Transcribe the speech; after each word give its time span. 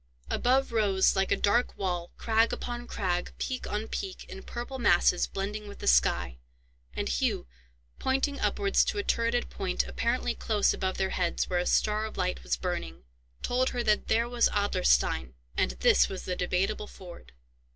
Above 0.31 0.71
rose, 0.71 1.15
like 1.15 1.31
a 1.31 1.37
dark 1.37 1.77
wall, 1.77 2.09
crag 2.17 2.51
upon 2.51 2.87
crag, 2.87 3.31
peak 3.37 3.71
on 3.71 3.87
peak, 3.87 4.23
in 4.23 4.41
purple 4.41 4.79
masses, 4.79 5.27
blending 5.27 5.67
with 5.67 5.77
the 5.77 5.85
sky; 5.85 6.39
and 6.95 7.07
Hugh, 7.07 7.45
pointing 7.99 8.39
upwards 8.39 8.83
to 8.85 8.97
a 8.97 9.03
turreted 9.03 9.51
point, 9.51 9.85
apparently 9.87 10.33
close 10.33 10.73
above 10.73 10.97
their 10.97 11.11
heads, 11.11 11.51
where 11.51 11.59
a 11.59 11.67
star 11.67 12.05
of 12.05 12.17
light 12.17 12.41
was 12.41 12.57
burning, 12.57 13.03
told 13.43 13.69
her 13.69 13.83
that 13.83 14.07
there 14.07 14.27
was 14.27 14.49
Adlerstein, 14.49 15.35
and 15.55 15.73
this 15.81 16.09
was 16.09 16.23
the 16.25 16.35
Debateable 16.35 16.87
Ford. 16.87 17.33